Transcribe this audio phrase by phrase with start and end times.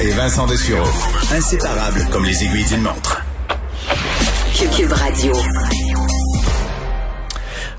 [0.00, 0.86] et Vincent Dessureau.
[1.32, 3.24] Inséparables comme les aiguilles d'une montre.
[4.76, 5.32] Cube Radio.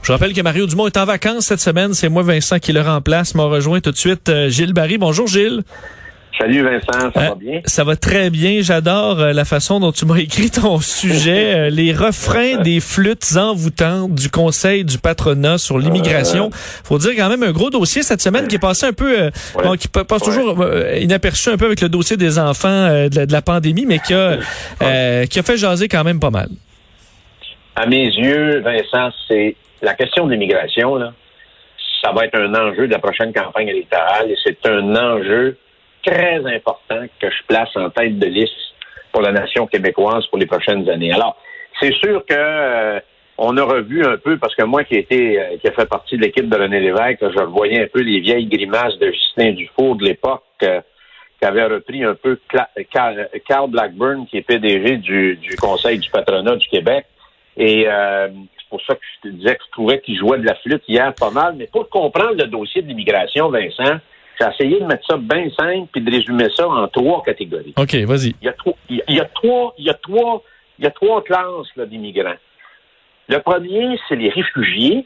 [0.02, 1.94] Je rappelle que Mario Dumont est en vacances cette semaine.
[1.94, 3.36] C'est moi, Vincent, qui le remplace.
[3.36, 4.98] M'a rejoint tout de suite euh, Gilles Barry.
[4.98, 5.64] Bonjour, Gilles.
[6.40, 7.62] Salut Vincent, ça Euh, va bien?
[7.66, 8.60] Ça va très bien.
[8.62, 11.56] J'adore euh, la façon dont tu m'as écrit ton sujet.
[11.56, 16.50] Euh, les refrains des flûtes envoûtantes du Conseil du patronat sur l'immigration.
[16.52, 19.30] Faut dire quand même un gros dossier cette semaine qui est passé un peu, euh,
[19.56, 19.64] Ouais.
[19.64, 23.10] bon, qui pa- passe toujours euh, inaperçu un peu avec le dossier des enfants euh,
[23.10, 24.38] de, la, de la pandémie, mais qui a,
[24.84, 26.50] euh, qui a fait jaser quand même pas mal.
[27.76, 31.14] À mes yeux, Vincent, c'est la question de l'immigration, là.
[32.04, 35.58] Ça va être un enjeu de la prochaine campagne électorale et c'est un enjeu
[36.08, 38.54] très important que je place en tête de liste
[39.12, 41.12] pour la nation québécoise pour les prochaines années.
[41.12, 41.38] Alors,
[41.82, 43.00] c'est sûr que euh,
[43.38, 46.18] on a revu un peu, parce que moi qui étais, euh, qui a fait partie
[46.18, 49.96] de l'équipe de René Lévesque, je revoyais un peu les vieilles grimaces de Justin Dufour
[49.96, 50.82] de l'époque, euh,
[51.40, 52.40] qui avait repris un peu
[52.90, 57.06] Carl Blackburn, qui est PDG du, du Conseil du patronat du Québec.
[57.58, 58.28] Et euh,
[58.58, 60.84] c'est pour ça que je te disais que je trouvais qu'il jouait de la flûte
[60.88, 61.56] hier pas mal.
[61.58, 64.00] Mais pour comprendre le dossier de l'immigration, Vincent,
[64.40, 67.74] j'ai essayé de mettre ça bien simple puis de résumer ça en trois catégories.
[67.78, 68.36] OK, vas-y.
[68.42, 70.44] Il y a trois, il y a- trois, il y a trois,
[70.80, 72.36] il y a trois classes là, d'immigrants.
[73.30, 75.06] Le premier, c'est les réfugiés.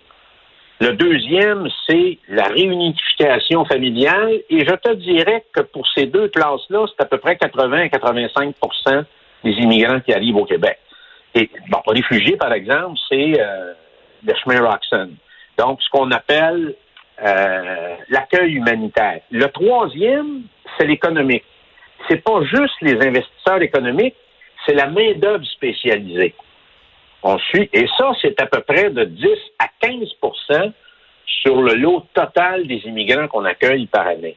[0.79, 4.39] Le deuxième, c'est la réunification familiale.
[4.49, 7.87] Et je te dirais que pour ces deux classes-là, c'est à peu près 80 à
[7.87, 9.05] 85%
[9.43, 10.77] des immigrants qui arrivent au Québec.
[11.35, 13.73] Et bon, les réfugiés, par exemple, c'est euh,
[14.25, 15.11] le chemin Roxon.
[15.57, 16.75] Donc, ce qu'on appelle
[17.23, 19.21] euh, l'accueil humanitaire.
[19.31, 20.43] Le troisième,
[20.77, 21.45] c'est l'économique.
[22.09, 24.15] C'est pas juste les investisseurs économiques,
[24.65, 26.33] c'est la main-d'œuvre spécialisée.
[27.23, 29.27] On suit, et ça, c'est à peu près de 10
[29.59, 30.71] à 15%
[31.25, 34.35] sur le lot total des immigrants qu'on accueille par année.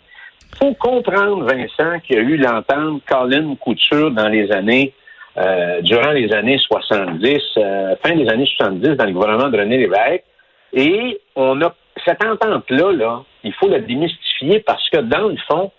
[0.58, 4.92] faut comprendre, Vincent, qu'il y a eu l'entente Colin Couture dans les années,
[5.36, 9.78] euh, durant les années 70, euh, fin des années 70, dans le gouvernement de René
[9.78, 10.24] Lévesque.
[10.72, 11.74] Et on a
[12.04, 15.70] cette entente-là, là, il faut la démystifier parce que, dans le fond,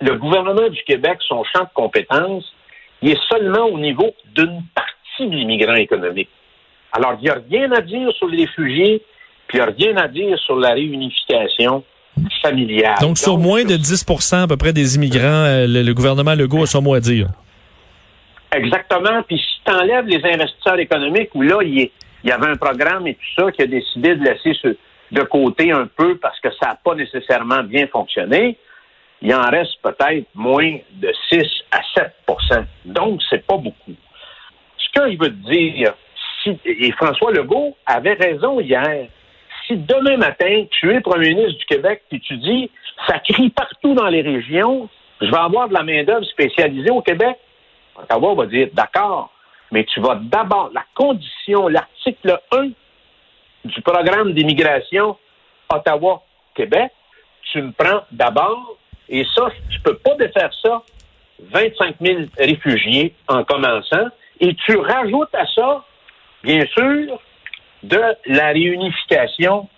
[0.00, 2.44] le gouvernement du Québec, son champ de compétences,
[3.02, 6.28] il est seulement au niveau d'une partie de l'immigrant économique.
[6.92, 9.02] Alors, il n'y a rien à dire sur les réfugiés,
[9.46, 11.84] puis il n'y a rien à dire sur la réunification
[12.42, 12.96] familiale.
[13.00, 16.62] Donc, sur moins de 10% à peu près des immigrants, euh, le, le gouvernement Legault
[16.64, 17.28] a son mot à dire.
[18.52, 19.22] Exactement.
[19.28, 21.90] Puis si tu enlèves les investisseurs économiques, où là, il
[22.24, 24.76] y avait un programme et tout ça qui a décidé de laisser ce-
[25.12, 28.58] de côté un peu parce que ça n'a pas nécessairement bien fonctionné,
[29.22, 31.80] il en reste peut-être moins de 6 à
[32.28, 33.94] 7% Donc, c'est pas beaucoup.
[34.78, 35.94] Ce qu'il veut dire,
[36.42, 39.08] si, et François Legault avait raison hier,
[39.66, 42.70] si demain matin, tu es premier ministre du Québec et tu dis,
[43.06, 44.88] ça crie partout dans les régions,
[45.20, 47.36] je vais avoir de la main-d'œuvre spécialisée au Québec,
[47.96, 49.32] Ottawa va dire, d'accord,
[49.70, 52.70] mais tu vas d'abord, la condition, l'article 1
[53.64, 55.16] du programme d'immigration
[55.72, 56.92] Ottawa-Québec,
[57.52, 58.76] tu me prends d'abord,
[59.08, 60.82] et ça, tu peux pas défaire ça,
[61.52, 64.08] 25 000 réfugiés en commençant,
[64.40, 65.84] et tu rajoutes à ça,
[66.42, 67.20] bien sûr,
[67.82, 69.68] de la réunification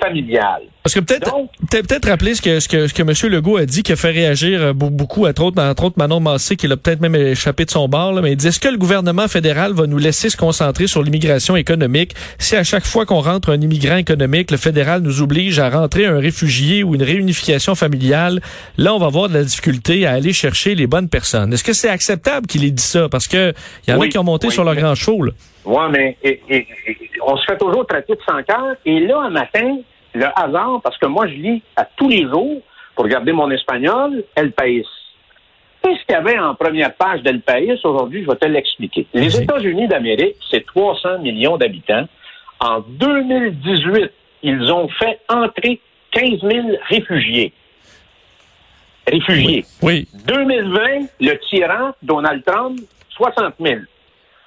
[0.00, 0.62] familiale.
[0.82, 1.34] Parce que peut-être
[1.70, 3.12] peut-être rappeler ce que ce que ce que M.
[3.32, 6.20] Legault a dit qui a fait réagir euh, beau- beaucoup entre autres entre autres Manon
[6.20, 8.68] Massé qui l'a peut-être même échappé de son bord là, mais il dit est-ce que
[8.68, 12.14] le gouvernement fédéral va nous laisser se concentrer sur l'immigration économique?
[12.38, 16.06] Si à chaque fois qu'on rentre un immigrant économique le fédéral nous oblige à rentrer
[16.06, 18.40] un réfugié ou une réunification familiale
[18.78, 21.52] là on va avoir de la difficulté à aller chercher les bonnes personnes.
[21.52, 23.08] Est-ce que c'est acceptable qu'il ait dit ça?
[23.10, 23.52] Parce que
[23.86, 25.32] il y en Oui, a qui ont monté oui, sur leur mais- grand chevaux là.
[25.64, 28.76] Oui, mais et- et- et- on se fait toujours traiter de sans cœur.
[28.84, 29.78] Et là, un matin,
[30.14, 32.62] le hasard, parce que moi, je lis à tous les jours,
[32.96, 34.84] pour garder mon espagnol, El País.
[35.82, 37.78] Qu'est-ce qu'il y avait en première page d'El País?
[37.84, 38.22] Aujourd'hui?
[38.24, 39.06] Je vais te l'expliquer.
[39.14, 39.40] Les.
[39.40, 42.06] États-Unis d'Amérique, c'est 300 millions d'habitants.
[42.58, 44.10] En 2018,
[44.42, 45.80] ils ont fait entrer
[46.10, 47.52] 15 000 réfugiés.
[49.10, 49.64] Réfugiés.
[49.82, 50.06] Oui.
[50.26, 52.78] 2020, le tyran, Donald Trump,
[53.16, 53.80] 60 000.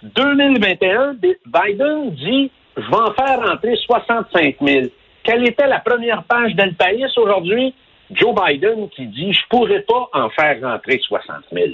[0.03, 1.15] 2021,
[1.45, 4.87] Biden dit, je vais en faire rentrer 65 000.
[5.23, 7.73] Quelle était la première page d'El País aujourd'hui?
[8.11, 11.67] Joe Biden qui dit, je pourrais pas en faire rentrer 60 000.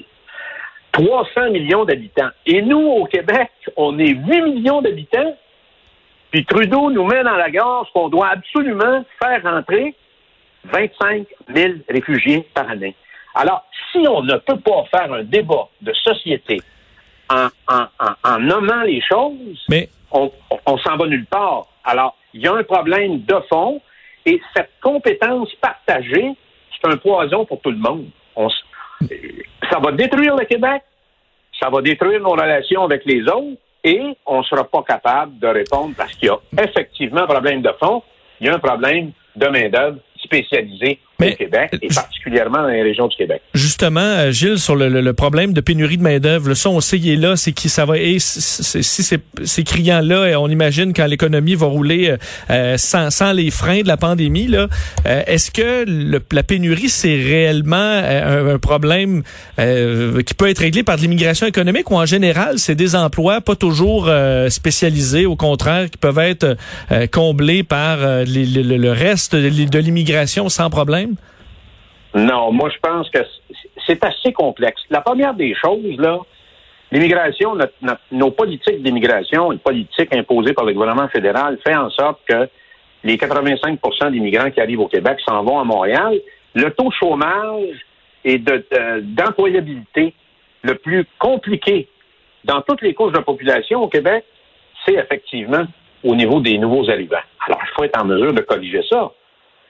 [0.91, 2.29] 300 millions d'habitants.
[2.45, 5.35] Et nous, au Québec, on est 8 millions d'habitants.
[6.29, 9.95] Puis Trudeau nous met dans la gorge qu'on doit absolument faire rentrer
[10.65, 11.25] 25
[11.55, 12.95] 000 réfugiés par année.
[13.33, 16.61] Alors, si on ne peut pas faire un débat de société
[17.29, 17.49] en,
[18.23, 19.89] en, nommant les choses, Mais...
[20.11, 20.31] on,
[20.65, 21.67] on s'en va nulle part.
[21.83, 23.81] Alors, il y a un problème de fond
[24.25, 26.31] et cette compétence partagée,
[26.71, 28.07] c'est un poison pour tout le monde.
[29.69, 30.83] ça va détruire le Québec,
[31.59, 35.47] ça va détruire nos relations avec les autres et on ne sera pas capable de
[35.47, 38.03] répondre parce qu'il y a effectivement un problème de fond,
[38.39, 43.07] il y a un problème de main-d'œuvre spécialisée au Québec et particulièrement dans les régions
[43.07, 43.41] du Québec.
[43.53, 47.15] Justement, euh, Gilles, sur le, problème de pénurie de main-d'œuvre, ça, on sait qu'il est
[47.15, 47.97] là, c'est qui ça va.
[47.97, 49.03] Et si
[49.43, 52.15] ces criants-là, on imagine quand l'économie va rouler
[52.49, 54.67] euh, sans, sans, les freins de la pandémie, là,
[55.05, 55.85] euh, est-ce que
[56.31, 59.23] la pénurie, c'est réellement un, problème
[59.57, 63.55] qui peut être réglé par de l'immigration économique ou en général, c'est des emplois pas
[63.55, 64.09] toujours
[64.49, 66.57] spécialisés, au contraire, qui peuvent être
[67.11, 71.08] comblés par le reste de l'immigration sans problème?
[72.15, 73.19] Non, moi, je pense que
[73.85, 74.81] c'est assez complexe.
[74.89, 76.19] La première des choses, là,
[76.91, 77.55] l'immigration,
[78.11, 82.49] nos politiques d'immigration, une politique imposée par le gouvernement fédéral, fait en sorte que
[83.03, 86.19] les 85% d'immigrants qui arrivent au Québec s'en vont à Montréal.
[86.55, 87.77] Le taux de chômage
[88.25, 90.13] et d'employabilité
[90.63, 91.87] le plus compliqué
[92.43, 94.25] dans toutes les couches de la population au Québec,
[94.85, 95.65] c'est effectivement
[96.03, 97.17] au niveau des nouveaux arrivants.
[97.45, 99.11] Alors, il faut être en mesure de corriger ça.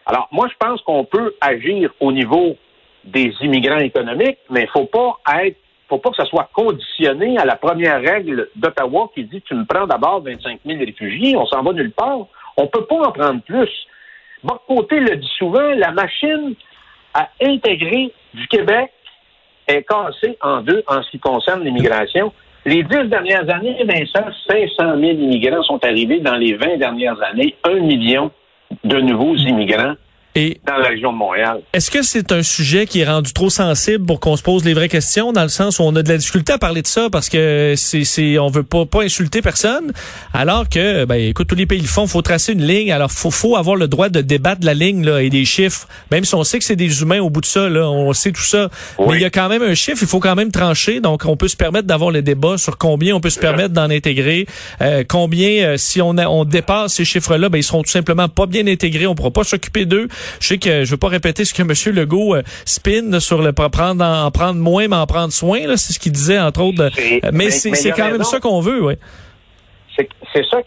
[0.10, 2.58] Alors, moi, je pense qu'on peut agir au niveau
[3.04, 5.58] des immigrants économiques, mais il ne faut pas être
[5.88, 9.66] faut pas que ça soit conditionné à la première règle d'Ottawa qui dit tu me
[9.66, 12.28] prends d'abord 25 000 réfugiés, on s'en va nulle part.
[12.58, 13.70] On peut pas en prendre plus.
[14.44, 16.54] Bon côté le dit souvent, la machine
[17.14, 18.92] à intégrer du Québec
[19.68, 22.34] est cassée en deux en ce qui concerne l'immigration.
[22.66, 27.56] Les dix dernières années, Vincent, 500 000 immigrants sont arrivés dans les 20 dernières années,
[27.64, 28.32] un million
[28.84, 29.96] de nouveaux immigrants
[30.36, 31.62] dans la région de Montréal.
[31.74, 34.74] Est-ce que c'est un sujet qui est rendu trop sensible pour qu'on se pose les
[34.74, 37.10] vraies questions, dans le sens où on a de la difficulté à parler de ça
[37.12, 39.92] parce que c'est, c'est on veut pas, pas insulter personne,
[40.34, 43.32] alors que, ben, écoute, tous les pays le font, faut tracer une ligne, alors faut,
[43.32, 46.36] faut avoir le droit de débattre de la ligne là, et des chiffres, même si
[46.36, 48.70] on sait que c'est des humains au bout de ça, là, on sait tout ça,
[49.00, 51.38] mais il y a quand même un chiffre, il faut quand même trancher, donc on
[51.38, 54.46] peut se permettre d'avoir le débat sur combien on peut se permettre d'en intégrer,
[54.82, 58.30] euh, combien, euh, si on, a, on dépasse ces chiffres-là, ben, ils seront tout simplement
[58.30, 60.08] pas bien intégrés, on pourra pas s'occuper d'eux.
[60.40, 61.96] Je sais que je veux pas répéter ce que M.
[61.96, 65.60] Legault euh, spin sur le prendre en, prendre moins, mais en prendre soin.
[65.76, 66.84] C'est ce qu'il disait, entre autres.
[66.84, 68.94] Euh, mais c'est quand même ça qu'on veut, oui.
[70.34, 70.60] C'est ça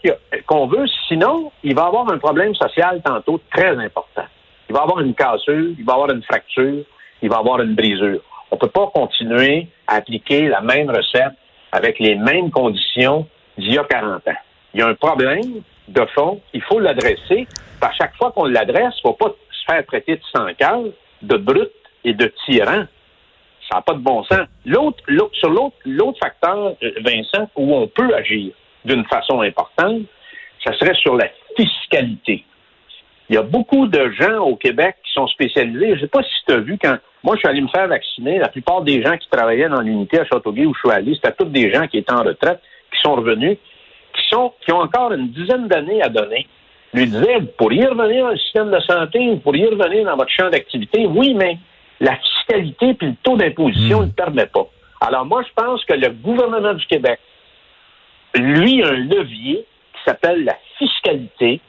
[0.45, 0.85] qu'on veut.
[1.07, 4.25] Sinon, il va y avoir un problème social tantôt très important.
[4.69, 6.83] Il va y avoir une cassure, il va y avoir une fracture,
[7.21, 8.21] il va y avoir une brisure.
[8.51, 11.33] On ne peut pas continuer à appliquer la même recette
[11.71, 13.27] avec les mêmes conditions
[13.57, 14.31] d'il y a 40 ans.
[14.73, 17.47] Il y a un problème de fond, il faut l'adresser.
[17.81, 20.83] À chaque fois qu'on l'adresse, il ne faut pas faire traiter de sans cœur,
[21.21, 21.71] de brut
[22.03, 22.85] et de tyran.
[23.69, 24.47] Ça n'a pas de bon sens.
[24.65, 28.53] L'autre, sur l'autre, l'autre facteur, euh, Vincent, où on peut agir
[28.85, 30.01] d'une façon importante,
[30.65, 32.45] ça serait sur la fiscalité.
[33.29, 35.89] Il y a beaucoup de gens au Québec qui sont spécialisés.
[35.89, 37.87] Je ne sais pas si tu as vu quand moi je suis allé me faire
[37.87, 41.15] vacciner, la plupart des gens qui travaillaient dans l'unité à Châteauguay où je suis allé,
[41.15, 42.59] c'était tous des gens qui étaient en retraite,
[42.93, 43.57] qui sont revenus,
[44.13, 46.47] qui sont qui ont encore une dizaine d'années à donner
[46.93, 50.31] lui disait, vous pourriez revenir dans le système de santé, vous pourriez revenir dans votre
[50.31, 51.05] champ d'activité.
[51.07, 51.57] Oui, mais
[51.99, 54.01] la fiscalité puis le taux d'imposition hmm.
[54.01, 54.67] ne le permet pas.
[55.01, 57.19] Alors moi, je pense que le gouvernement du Québec,
[58.35, 61.59] lui, a un levier qui s'appelle la fiscalité,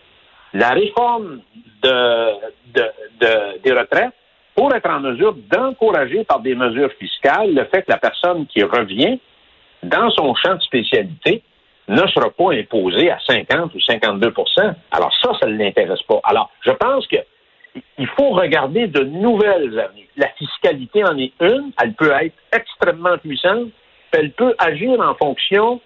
[0.53, 1.41] la réforme
[1.83, 4.13] de, des retraites,
[4.55, 8.63] pour être en mesure d'encourager par des mesures fiscales le fait que la personne qui
[8.63, 9.19] revient
[9.83, 11.43] dans son champ de spécialité
[11.89, 16.21] ne sera pas imposé à 50 ou 52% Alors ça, ça ne l'intéresse pas.
[16.25, 17.17] Alors, je pense que
[17.99, 20.09] il faut regarder de nouvelles avenues.
[20.17, 21.73] La fiscalité en est une.
[21.83, 23.69] Elle peut être extrêmement puissante.
[24.13, 25.81] Elle peut agir en fonction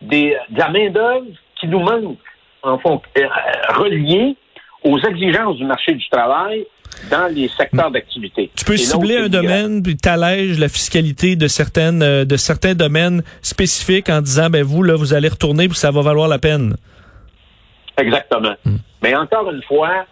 [0.00, 2.18] des, de la main-d'œuvre qui nous manque,
[2.62, 3.26] en fond, euh,
[3.74, 4.36] reliée
[4.84, 6.66] aux exigences du marché du travail
[7.10, 8.50] dans les secteurs d'activité.
[8.56, 13.22] Tu peux cibler un domaine puis t'allèges la fiscalité de certaines euh, de certains domaines
[13.40, 16.76] spécifiques en disant ben vous là vous allez retourner puis ça va valoir la peine.
[17.98, 18.54] Exactement.
[18.64, 18.76] Hmm.
[19.02, 20.06] Mais encore une fois,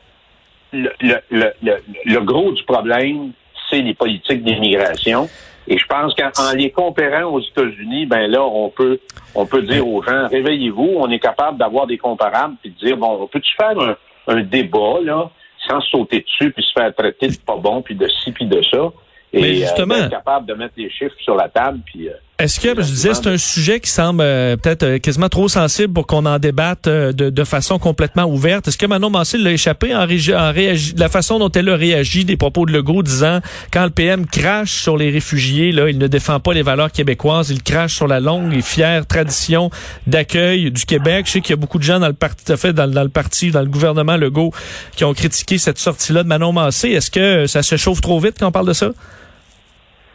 [0.72, 3.32] le, le, le, le gros du problème,
[3.70, 5.28] c'est les politiques d'immigration.
[5.68, 8.98] Et je pense qu'en les comparant aux États-Unis, ben là, on peut
[9.34, 12.96] on peut dire aux gens, réveillez-vous, on est capable d'avoir des comparables puis de dire
[12.96, 13.96] bon, on peut-tu faire un,
[14.30, 15.30] un débat là
[15.68, 18.62] sans sauter dessus puis se faire traiter de pas bon puis de ci puis de
[18.62, 18.90] ça.
[19.32, 22.12] Et Mais justement- euh, d'être capable de mettre les chiffres sur la table puis euh,
[22.40, 25.92] Est-ce que, je disais, c'est un sujet qui semble euh, peut-être euh, quasiment trop sensible
[25.92, 28.66] pour qu'on en débatte euh, de, de façon complètement ouverte?
[28.66, 32.24] Est-ce que Manon Mancé l'a échappé en, en réagi- la façon dont elle a réagi
[32.24, 36.06] des propos de Legault disant quand le PM crache sur les réfugiés, là, il ne
[36.06, 39.70] défend pas les valeurs québécoises, il crache sur la longue et fière tradition
[40.06, 41.26] d'accueil du Québec.
[41.26, 43.10] Je sais qu'il y a beaucoup de gens dans le parti, fait, dans, dans le
[43.10, 44.52] parti, dans le gouvernement Legault,
[44.96, 46.88] qui ont critiqué cette sortie-là de Manon Mancé.
[46.88, 48.92] Est-ce que ça se chauffe trop vite quand on parle de ça?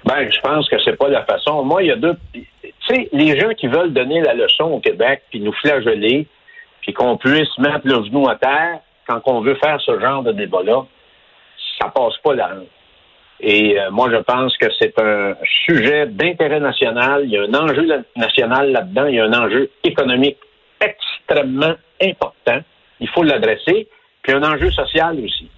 [0.05, 1.63] Ben, je pense que c'est pas la façon.
[1.63, 2.15] Moi, il y a deux.
[2.31, 2.45] Tu
[2.87, 6.27] sais, les gens qui veulent donner la leçon au Québec, puis nous flageller,
[6.81, 10.31] puis qu'on puisse mettre le genou à terre quand on veut faire ce genre de
[10.31, 10.85] débat-là,
[11.79, 12.51] ça passe pas là.
[13.39, 15.35] Et euh, moi, je pense que c'est un
[15.65, 17.23] sujet d'intérêt national.
[17.25, 19.07] Il y a un enjeu national là-dedans.
[19.07, 20.37] Il y a un enjeu économique
[20.79, 22.59] extrêmement important.
[22.99, 23.87] Il faut l'adresser.
[24.21, 25.49] Puis un enjeu social aussi.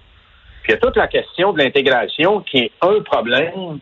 [0.62, 3.78] Puis il y a toute la question de l'intégration qui est un problème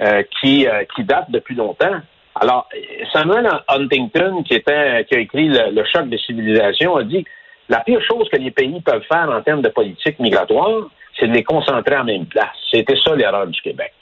[0.00, 2.00] euh, qui, euh, qui date depuis longtemps.
[2.34, 2.68] Alors,
[3.12, 7.24] Samuel Huntington, qui était qui a écrit le, le choc des civilisations, a dit
[7.68, 10.88] la pire chose que les pays peuvent faire en termes de politique migratoire,
[11.18, 12.56] c'est de les concentrer en même place.
[12.70, 13.92] C'était ça l'erreur du Québec.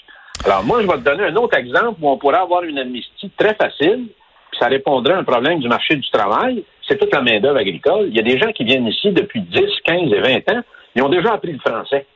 [0.44, 3.30] Alors, moi, je vais te donner un autre exemple où on pourrait avoir une amnistie
[3.36, 4.06] très facile,
[4.50, 6.64] puis ça répondrait à un problème du marché du travail.
[6.86, 8.06] C'est toute la main-d'œuvre agricole.
[8.08, 10.62] Il y a des gens qui viennent ici depuis 10, 15 et 20 ans.
[10.94, 12.06] Ils ont déjà appris le français.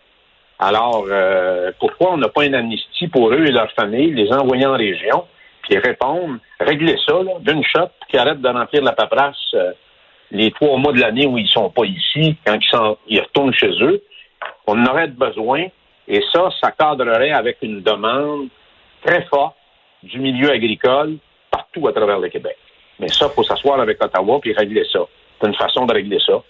[0.64, 4.64] Alors, euh, pourquoi on n'a pas une amnistie pour eux et leurs familles, les envoyer
[4.64, 5.25] en région,
[5.62, 9.73] puis répondre, régler ça d'une shot, puis qu'ils arrêtent de remplir la paperasse euh,
[10.31, 13.52] les trois mois de l'année où ils sont pas ici, quand ils, sont, ils retournent
[13.52, 14.04] chez eux?
[14.69, 15.66] On aurait besoin,
[16.07, 18.47] et ça, ça cadrerait avec une demande
[19.04, 19.57] très forte
[20.04, 21.16] du milieu agricole
[21.50, 22.57] partout à travers le Québec.
[23.00, 25.00] Mais ça, il faut s'asseoir avec Ottawa puis régler ça.
[25.40, 26.40] C'est une façon de régler ça.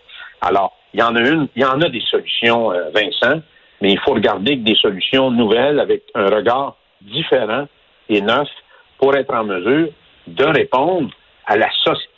[0.42, 3.40] Alors, il y en a une, il y en a des solutions, euh, Vincent,
[3.82, 7.66] mais il faut regarder des solutions nouvelles avec un regard différent
[8.08, 8.48] et neuf
[8.96, 9.88] pour être en mesure
[10.28, 11.10] de répondre
[11.46, 11.68] à la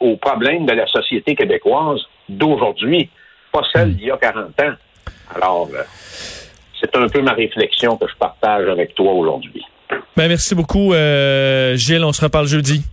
[0.00, 3.09] aux problèmes de la société québécoise d'aujourd'hui,
[3.50, 4.75] pas celle d'il y a 40 ans.
[5.35, 5.83] Alors, euh,
[6.78, 9.64] c'est un peu ma réflexion que je partage avec toi aujourd'hui.
[10.14, 12.04] Ben, merci beaucoup, euh, Gilles.
[12.04, 12.85] On se reparle jeudi.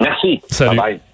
[0.00, 0.40] Merci.
[0.48, 0.78] Salut.
[0.78, 1.11] Bye bye.